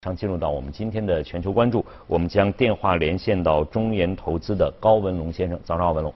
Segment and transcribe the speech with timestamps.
[0.00, 5.58] 常进入到我们今天的全球关注，我们将电话连线到中研投资的高文龙先生。
[5.64, 6.14] 早上好，文龙。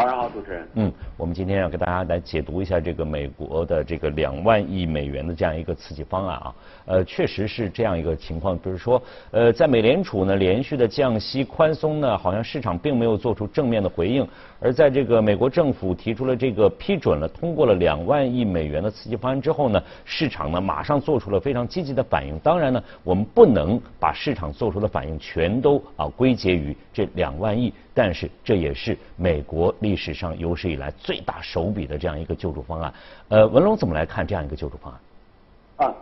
[0.00, 0.66] 早上好，主持人。
[0.76, 6.54] 嗯，我们今天要给大家来解读一下这个美国的这个两万亿美元的这样一个刺激方案啊。
[6.86, 14.26] 呃，确实是这样一个情况，比如说，呃，在美联储呢连续的降息宽松呢，好像市场并没有做出正面的回应。
[14.58, 22.38] 而在这个美国政府提出了这个批准了通过了两万亿美元的刺激方案之后呢，市场呢马上做出了非常积极的反应。
[22.38, 27.70] 当然呢，我们不能把市场做出的反应全都啊归结于这两万亿。
[27.92, 32.94] 但是这也是美国历史上有史以来最大手笔的这样一个救助方案。
[33.28, 35.88] 呃，文龙怎么来看这样一个救助方案？
[35.88, 35.94] 啊，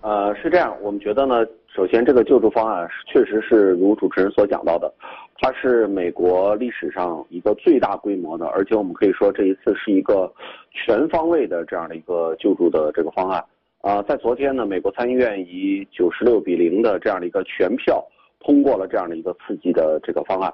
[0.00, 4.92] 呃，是这样，我们觉得呢，首先这个救助方案确实是如主持人所讲到的，
[5.38, 10.28] 它是美国历史上一个最大规模的，而且我们可以说这一次是一个
[10.72, 13.44] 全方位的这样的一个救助的这个方案。
[13.82, 18.04] 啊，在昨天呢，美国参议院以九十六比零的这样的一个全票
[18.40, 20.52] 通过了这样的一个刺激的这个方案。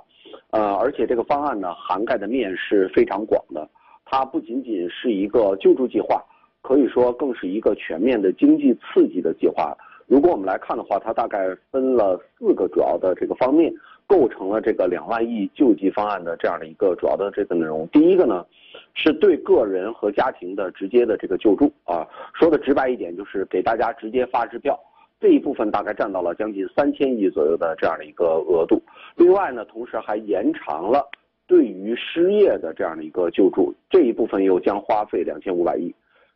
[0.51, 3.69] 呃，而且这个方案呢，涵盖的面是非常广的。
[4.05, 6.23] 它不仅仅是一个救助计划，
[6.63, 9.77] 可以说更是一个全面的经济刺激的计划。
[10.07, 13.73] 如果我们来看的话，它大概分了四个主要的这个方面，
[14.07, 17.89] 构成了这个两万亿救济方案的这样的一个主要的这个内容。
[17.89, 18.45] 第一个呢，
[18.93, 24.79] 是对个人和家庭的直接的这个救助啊，说的直白一点，就是给大家直接发支票。
[25.25, 28.83] 这一部分大概占到了将近三千亿左右的这样的一个额度。
[29.17, 31.09] 另外呢，同时还延长了
[31.47, 35.95] 对于失业的这样的一个救助，这一部分又将花费两千五百亿。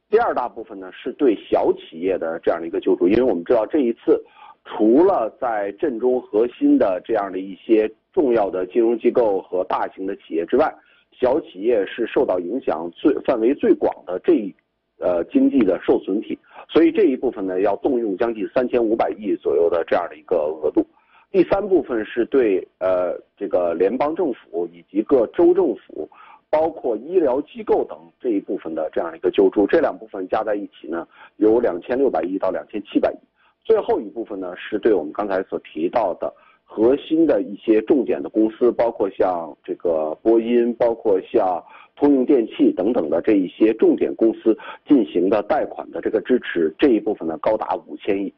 [0.09, 4.25] 第二大部分呢，是对小企业的这样的一个救助，因为我们知道这一次
[4.65, 10.75] 除了在震中核心的这样的一些重要的金融机构和大型的企业之外，
[11.13, 14.55] 小企业是受到影响最范围最广的这一
[14.99, 16.39] 呃经济的受损体。
[16.69, 20.87] 所以这一部分呢，要动用将近三千五百亿左右的这样的一个额度。
[21.31, 26.09] 第三部分是对呃这个联邦政府以及各州政府，
[26.51, 29.67] 包括医疗机构等这一部分的这样一个救助。
[29.67, 31.07] 这两部分加在一起呢，
[31.37, 33.17] 有两千六百亿到两千七百亿。
[33.65, 36.33] 最后一部分呢，是对我们刚才所提到的
[36.65, 41.63] 核心的一些重点的公司，包括像这个波音，包括像。
[41.99, 48.33] 通用电气等等的这一些重点公司进行的贷款的这个支持，这一部分呢高达五千亿。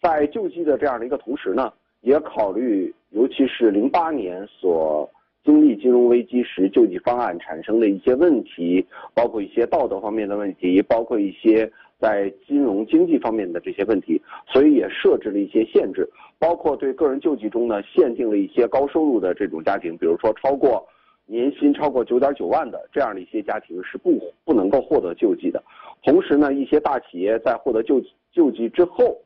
[0.00, 1.70] 在救济的这样的一个同时呢，
[2.00, 5.06] 也考虑，尤其是零八年所
[5.44, 8.82] 经历金融危机时救济方案产生的一些问题，
[9.12, 20.86] 包括一些道德方面的问题，包括一些在金融经济方面的这些问题，所以也设置了一些限制，包括对个人救济中呢限定了一些高收入的这种家庭，比如说超过。
[21.26, 24.12] 年薪超过九点九万的这样的一些家庭是不
[24.44, 25.62] 不能够获得救济的。
[26.02, 29.16] 同时呢，一些大企业在获得救救济之后，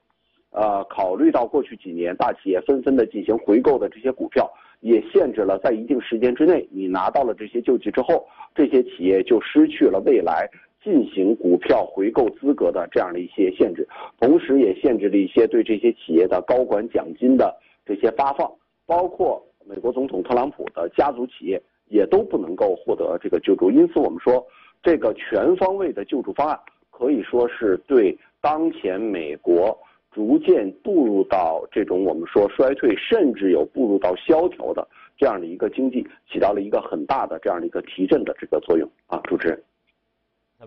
[0.50, 4.48] 呃，考虑到过去几年大企业纷纷的进行回购的这些股票，
[4.80, 10.48] 也限制了在一定时间之内，你拿到了这些救济之后，这些企业就失去了未来
[10.80, 13.86] 进行股票回购资格的这样的一些限制。
[14.20, 17.52] 同时，也限制了一些对这些企业的高管奖金的
[17.84, 18.48] 这些发放，
[18.86, 21.60] 包括美国总统特朗普的家族企业。
[21.88, 24.46] 也都不能够获得这个救助，因此我们说，
[24.82, 26.58] 这个全方位的救助方案
[26.90, 29.76] 可以说是对当前美国
[30.12, 39.62] 逐渐步入到这种我们说衰退，甚至有步入到萧条的这样的一个经济，起到了一个很大的这样的一个提振的这个作用啊，主持人。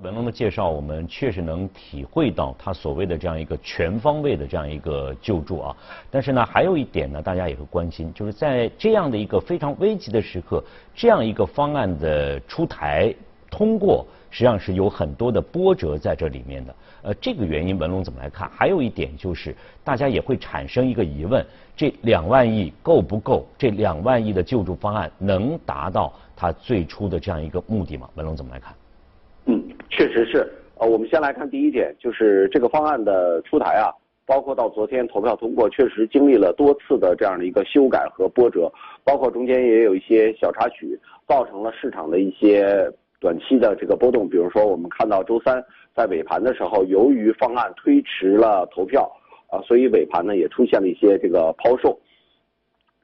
[0.01, 5.77] 文龙的介绍，我们确实能体会到他所谓的这样一个全方位的这样一个救助啊。
[6.09, 10.63] 但是呢，还有一点呢，大家也会关心，就是在这样的一个非常危急的时刻，
[10.95, 13.13] 这样一个方案的出台
[13.51, 16.75] 通过，实际上是有很多的波折在这里面的。
[17.03, 18.49] 呃，这个原因文龙怎么来看？
[18.49, 21.45] 还有一点就是，大家也会产生一个疑问：
[21.75, 23.45] 这两万亿够不够？
[23.55, 28.09] 这两万亿的救助方案能达到他最初的这样一个目的吗？
[28.15, 28.73] 文龙怎么来看？
[29.91, 30.51] 确实是。
[30.79, 33.93] 呃，我们先来看第一点，就是这个方案的出台啊，
[34.25, 38.71] 包括到昨天投票通过，确实经历了多次的这样的一个修改和波折，
[39.03, 44.27] 包括中间也有一些小插曲，造成了市场的一些短期的这个波动。
[44.27, 45.63] 比如说，我们看到周三
[45.95, 49.07] 在尾盘的时候，由于方案推迟了投票，
[49.51, 51.99] 啊，所以尾盘呢也出现了一些这个抛售。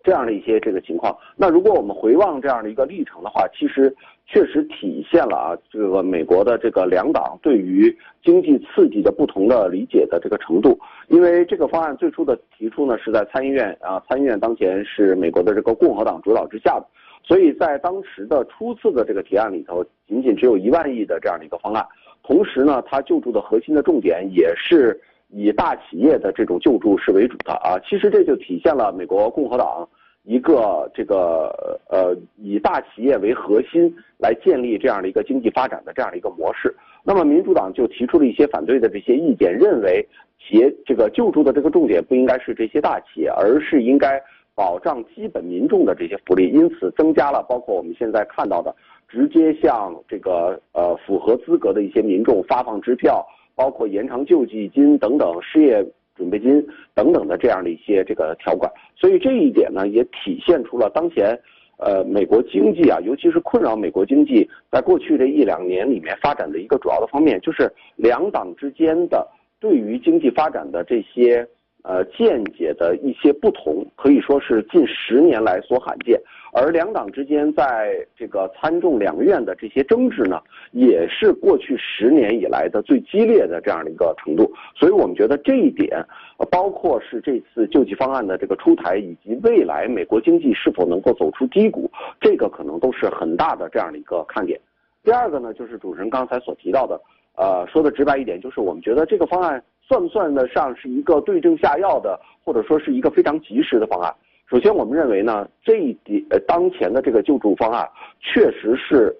[0.03, 3.93] 这样的一些这个情况，那如果我们回望这样的一个历程的话，其实
[4.27, 10.77] 确实体现了啊，这个美国的这个两党对于经济刺激的不同的理解的这个程度。
[11.07, 16.85] 因为这个方案最初的提出呢是在参议院啊，参议院当前是美国的这个共和党主导之下的，
[17.23, 21.85] 所以在当时的初次的这个提案里头，仅仅只有一万亿的这样的一个方案，
[22.21, 27.79] 同时呢，它救助的核心的重点也是以大企业的这种救助是为主的啊。
[27.87, 29.87] 其实这就体现了美国共和党
[30.27, 36.75] 一个这个呃以大企业为核心来建立这样的一个经济发展的这样的一个模式。
[37.01, 40.05] 那么民主党就提出了一些反对的这些意见，认为
[40.37, 44.21] 企业这个救助的这个重点不应该是这些大企业，而是应该
[44.53, 48.75] 保障基本民众的这些福利，因此增加了包括我们现在看到的
[49.07, 53.25] 直接向这个呃符合资格的一些民众发放支票，
[53.55, 55.81] 包括延长救济金等等失业
[56.17, 58.71] 准备金等等的这样的一些这个条款。
[58.95, 61.39] 所以这一点呢，也体现出了当前。
[61.79, 69.27] 呃，美国经济啊，尤其是困扰美国经济，在过去的一两年里面发展的一个主要的方面，就是两党之间的
[69.59, 71.47] 对于经济发展的这些。
[71.83, 76.19] 呃，见解的一些不同，可以说是近十年来所罕见。
[76.51, 80.41] 而两党之间在这个参众两院的这些争执呢，
[80.71, 84.51] 也是过去十年以来的最激烈的这样的一个程度。
[84.75, 86.03] 所以我们觉得这一点，
[86.51, 91.89] 包括是这次救济方案的这个出台，以及未来美国经济是否能够走出低谷，
[92.19, 94.59] 这个可能都是很大的这样的一个看点。
[95.05, 96.99] 第二个呢，就是主持人刚才所提到的，
[97.37, 99.63] 呃，说的直白一点，就是我们觉得这个方案。
[99.87, 104.13] 算不算得上是一个对症下药的，或者说是一个非常及时的方案？
[104.49, 107.87] 首先，我们认为呢，这一点呃，当前的这个救助方案
[108.19, 109.15] 确实是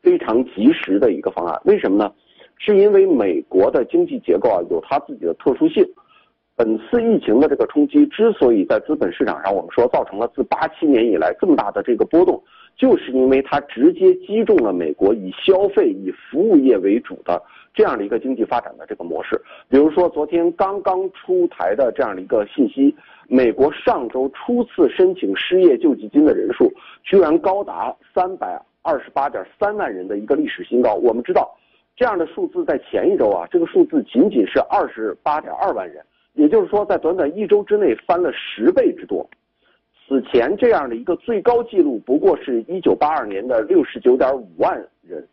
[0.00, 1.60] 非常及时的一个方案。
[1.64, 2.12] 为什么呢？
[2.58, 5.84] 是因为美国的经济结构啊有它自己的特殊性。
[6.54, 12.40] 本次疫情的这个冲击之所以在资本市场上，我们说造成了自八七年以来这么大的这个波动，
[12.76, 17.42] 就是因为它直接击中了美国以消费、以服务业为主的。
[17.74, 22.94] 这样的一个经济发展的这个模式，比如说昨天刚刚出台的这样的一个信息，
[23.28, 26.70] 美国上周初次申请失业救济金的人数
[27.02, 30.96] 居然高达三百二十八点三万人的一个历史新高。
[30.96, 31.50] 我们知道，
[31.96, 36.04] 这样的数字在前一周啊，这个数字仅仅是二十八点二万人，
[36.34, 39.26] 也就是说在短短一周之内翻了十倍之多。
[40.12, 45.26] 此前这样的一个最高纪录不过是一九八二年的六十九点五万人。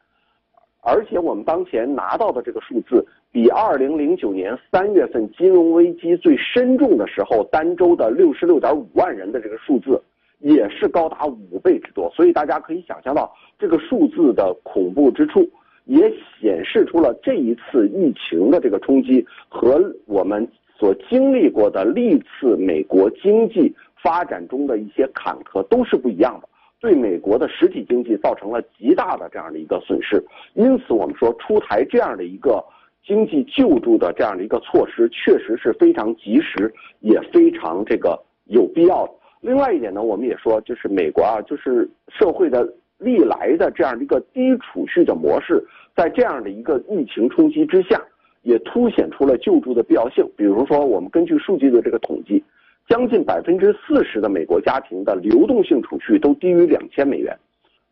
[0.81, 10.01] 而且我们当前拿到的这个数字，比二零零九年三月份金融危机最深重的时候单周的六十六点五万人的这个数字，
[10.39, 12.09] 也是高达五倍之多。
[12.15, 13.29] 所以大家可以想象到
[13.59, 15.45] 这个数字的恐怖之处，
[15.83, 16.09] 也
[16.39, 26.47] 显示出了这一次疫情的这个冲击和我们所经历过的历次美国经济发展中的一些坎坷都是不一样的。
[26.81, 30.23] 对美国的实体经济造成了极大的这样的一个损失，
[30.53, 32.63] 因此我们说出台这样的一个
[33.05, 39.11] 经济救助的这样的一个措施，确实是非常及时，也非常这个有必要的。
[39.41, 42.65] 另外一点呢，我们也说，就是美国啊，就是社会的
[42.97, 45.61] 历来的这样的一个低储蓄的模式，
[45.97, 48.01] 在这样的一个疫情冲击之下，
[48.43, 50.25] 也凸显出了救助的必要性。
[50.37, 52.41] 比如说，我们根据数据的这个统计。
[52.89, 57.37] 将近百分之四十的美国家庭的流动性储蓄都低于两千美元，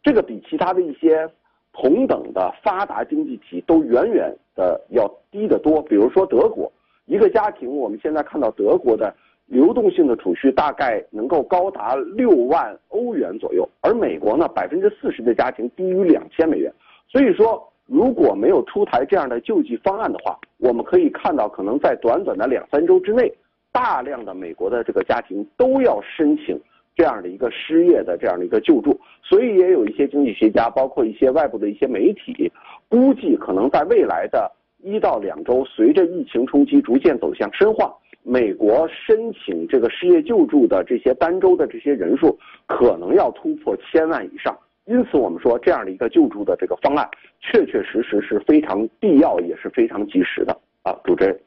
[0.02, 1.30] 这个比其他的一些
[1.72, 5.84] 同等的发达经济体都远远的要低得多。
[5.84, 6.72] 比如说德国，
[7.06, 9.16] 一个家庭我们现在看到德国的
[9.46, 16.74] 流动性的储蓄大概能够高达六万欧元左右，而美国呢，百分之四十的家庭低于两千美元。
[17.08, 23.32] 所以说，如果没有出台这样的救济方案的话，我们可以看到，可能在短短的两三周之内。
[23.72, 26.60] 大量的美国的这个家庭都要申请
[26.96, 32.51] 这样的一个失业的这样的一个救助，所以也有一些经济学家，包括一些外部的一些媒体，
[32.89, 34.51] 估计可能在未来的
[34.84, 44.58] 一到两周，随着疫情冲击逐渐走向深化，美国申请这个失业救助的这些单周的这些人数可能要突破千万以上。
[44.86, 47.08] 因此，我们说这样的一个救助的这个方案，
[47.41, 51.39] 确确实实是非常必要，也是非常及时的啊，主持人。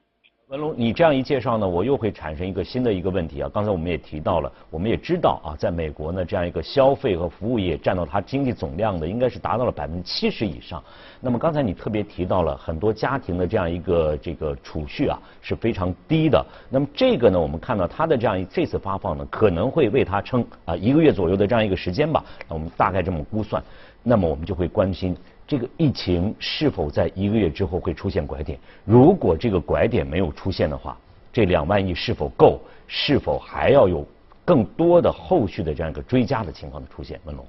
[0.51, 3.49] 文龙，你这样一介绍呢，我又会产生一个新的一个问题啊。
[3.55, 10.83] 刚才我们也提到了，我们也知道啊，在美国呢，这样一个消费和服务业占到它经济总量的，应该是达到了百分之七十以上。
[11.21, 16.45] 那么刚才你特别提到了很多家庭的这样一个这个储蓄啊是非常低的。
[16.69, 22.25] 那么这个呢，我们看到它的这样一这次发放呢，可能会为它撑啊一个月左右的这样一个时间吧。
[22.49, 23.63] 那我们大概这么估算，
[24.03, 25.17] 那么我们就会关心。
[25.51, 28.57] 这个疫情是否在一个月之后会出现拐点？
[28.85, 30.97] 如果这个拐点没有出现的话，
[31.33, 32.61] 这两万亿是否够？
[32.87, 34.07] 是否还要有
[34.45, 37.19] 更多的后续的这样一个追加的情况的出现？
[37.25, 37.45] 文龙，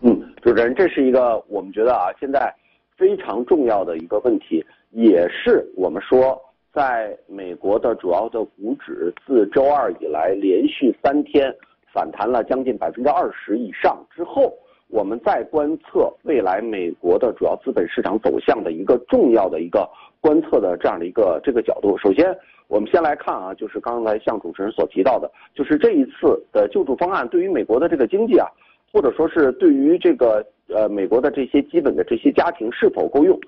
[0.00, 2.50] 嗯，主持人，这是一个我们觉得啊，现在
[2.96, 6.40] 非常重要的一个问题，也是我们说
[6.72, 11.54] 在美国的主要的股指自周二以来连续三天
[11.92, 14.54] 反弹了将近百分之二十以上之后。
[14.90, 19.88] 我们在观测未来美国的主要资本市场走向的一个重要的一个
[20.20, 21.96] 观测的这样的一个这个角度。
[21.96, 28.46] 首先，我们先来看啊，就是刚才向主持人所提到的，就是这一次的救助方案对于美国的这个经济啊，
[28.92, 33.38] 或者说是对于这个呃美国的这些基本的这些家庭是否够用？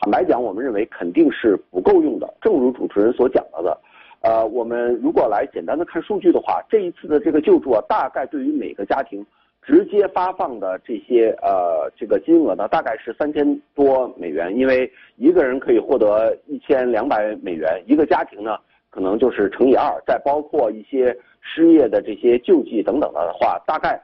[0.00, 2.32] 坦白讲，我们认为肯定是不够用的。
[2.40, 3.78] 正如主持人所讲到的，
[4.20, 9.24] 呃，我们如果来简单的看数据的话，这一次的这个救助啊，大概对于每个家庭
[9.62, 14.54] 直接发放的这些呃这个金额呢，大概是三千多美元。
[14.56, 18.56] 因为一个人可以获得一千两百美元，一个家庭呢
[18.90, 24.02] 可能就是乘以二，再包括一些失业的这些救济等等的话，大概。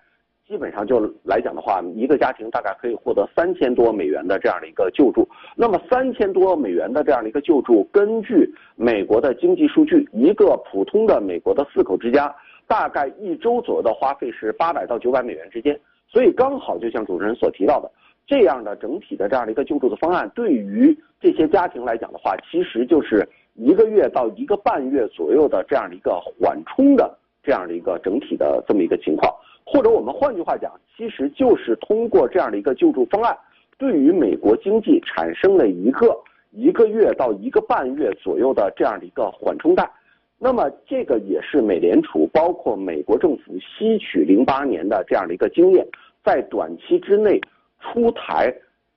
[0.48, 5.28] 基本上就来讲的话，一个家庭大概可以获得三千多美元的这样的一个救助。
[5.54, 12.34] 那么三千多美元的这样的一个救助，根据美国的经济数据，一个普通的美国的四口之家，
[12.68, 15.76] 大概一周左右的花费是八百到九百美元之间。
[16.06, 17.90] 所以刚好就像主持人所提到的，
[18.26, 29.34] 这样的整体的这样的一个救助的方案，对于这些家庭来讲的话，其实就是一个月到一个半月左右的这样的一个缓冲的这样的一个整体的这么一个情况。
[29.66, 33.36] 或者我们换句话讲，其实就是通过这样的一个救助方案，
[33.76, 36.18] 对于美国经济产生了一个
[36.52, 39.90] 一个月到一个半月左右的这样的一个缓冲带。
[40.38, 45.84] 那么这个也是美联储包括美国政府吸取零八年的这样的一个经验，
[46.24, 47.40] 在短期之内
[47.80, 48.54] 出台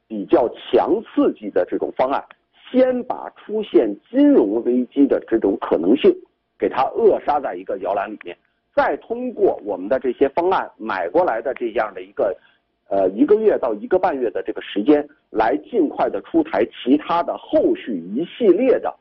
[0.07, 2.23] 比较强刺激的这种方案，
[2.69, 6.15] 先把出现金融危机的这种可能性
[6.59, 8.37] 给它扼杀在一个摇篮里面。
[8.75, 12.37] 再通过我们的这些方案买过来的这样的一个，
[12.87, 18.95] 呃一个月到一个半月的这个时间，来尽快的出台其他的后续一系列的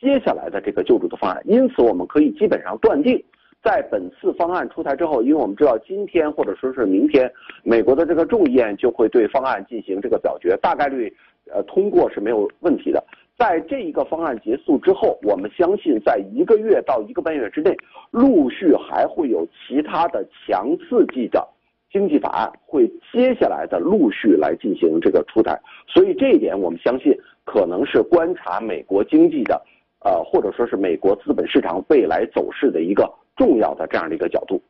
[0.00, 1.42] 接下来的这个救助的方案。
[1.44, 3.22] 因此，我们可以基本上断定，
[3.62, 7.30] 在本次方案出台之后，因为我们知道今天或者说是明天，
[7.64, 11.12] 美国的这个众议院就会对方案进行这个表决，大概率
[11.52, 13.02] 呃通过是没有问题的。
[13.38, 17.76] 在这一个方案结束之后，我们相信在一个月到一个半月之内，
[18.10, 21.46] 陆续还会有其他的强刺激的
[21.92, 25.58] 经济法案会接下来的陆续来进行这个出台。
[25.86, 29.62] 所以这一点，我们相信可能是观察美国经济的，
[30.04, 34.62] 呃，或者说是美国资本市场未来走势的一个重要的这样的一个角度。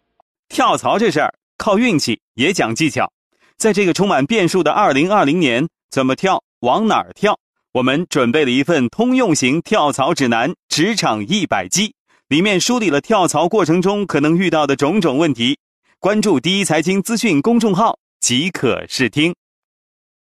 [0.49, 3.11] 跳槽这事儿靠运气也讲技巧，
[3.57, 7.39] 在这个充满变数的二零二零年，怎么跳，往哪儿跳？
[7.73, 11.89] 我们准备了一份通用型跳槽指南《职场一百击》，
[12.29, 15.59] 里面梳理了跳槽过程中可能遇到的种种问题。
[16.01, 19.35] 关注第一财经资讯公众号即可试听。